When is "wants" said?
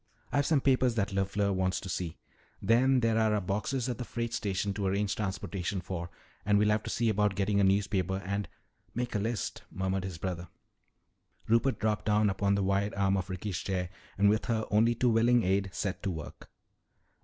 1.53-1.79